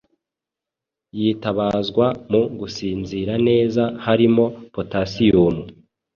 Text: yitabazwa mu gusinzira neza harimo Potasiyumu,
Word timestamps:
yitabazwa 1.19 2.05
mu 2.31 2.41
gusinzira 2.59 3.33
neza 3.47 3.83
harimo 4.05 4.43
Potasiyumu, 4.73 5.63